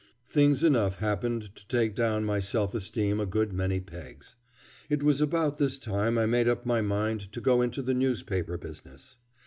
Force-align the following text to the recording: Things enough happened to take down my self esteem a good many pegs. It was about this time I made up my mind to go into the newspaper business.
Things 0.27 0.63
enough 0.63 0.97
happened 0.97 1.53
to 1.55 1.67
take 1.67 1.95
down 1.95 2.23
my 2.25 2.39
self 2.39 2.73
esteem 2.73 3.19
a 3.19 3.27
good 3.27 3.53
many 3.53 3.79
pegs. 3.79 4.35
It 4.89 5.03
was 5.03 5.21
about 5.21 5.59
this 5.59 5.77
time 5.77 6.17
I 6.17 6.25
made 6.25 6.47
up 6.47 6.65
my 6.65 6.81
mind 6.81 7.31
to 7.33 7.39
go 7.39 7.61
into 7.61 7.83
the 7.83 7.93
newspaper 7.93 8.57
business. 8.57 9.17